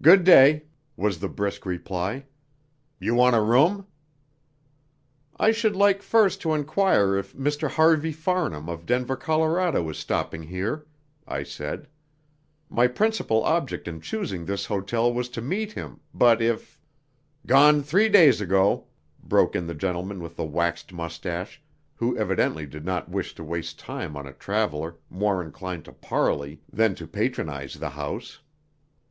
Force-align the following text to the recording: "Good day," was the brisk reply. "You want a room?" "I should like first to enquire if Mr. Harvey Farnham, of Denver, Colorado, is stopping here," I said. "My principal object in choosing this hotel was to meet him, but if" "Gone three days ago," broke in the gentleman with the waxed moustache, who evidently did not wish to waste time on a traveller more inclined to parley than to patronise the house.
"Good 0.00 0.24
day," 0.24 0.62
was 0.96 1.20
the 1.20 1.28
brisk 1.28 1.66
reply. 1.66 2.24
"You 2.98 3.14
want 3.14 3.36
a 3.36 3.42
room?" 3.42 3.86
"I 5.38 5.50
should 5.52 5.76
like 5.76 6.00
first 6.00 6.40
to 6.40 6.54
enquire 6.54 7.14
if 7.18 7.34
Mr. 7.36 7.68
Harvey 7.68 8.10
Farnham, 8.12 8.70
of 8.70 8.86
Denver, 8.86 9.16
Colorado, 9.16 9.86
is 9.90 9.98
stopping 9.98 10.44
here," 10.44 10.86
I 11.28 11.42
said. 11.42 11.88
"My 12.70 12.86
principal 12.86 13.44
object 13.44 13.86
in 13.86 14.00
choosing 14.00 14.46
this 14.46 14.64
hotel 14.64 15.12
was 15.12 15.28
to 15.28 15.42
meet 15.42 15.72
him, 15.72 16.00
but 16.14 16.40
if" 16.40 16.80
"Gone 17.46 17.82
three 17.82 18.08
days 18.08 18.40
ago," 18.40 18.86
broke 19.22 19.54
in 19.54 19.66
the 19.66 19.74
gentleman 19.74 20.22
with 20.22 20.36
the 20.36 20.46
waxed 20.46 20.90
moustache, 20.90 21.60
who 21.96 22.16
evidently 22.16 22.64
did 22.64 22.86
not 22.86 23.10
wish 23.10 23.34
to 23.34 23.44
waste 23.44 23.78
time 23.78 24.16
on 24.16 24.26
a 24.26 24.32
traveller 24.32 24.96
more 25.10 25.42
inclined 25.42 25.84
to 25.84 25.92
parley 25.92 26.62
than 26.72 26.94
to 26.94 27.06
patronise 27.06 27.74
the 27.74 27.90
house. 27.90 28.40